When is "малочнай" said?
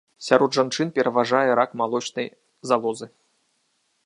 1.83-2.27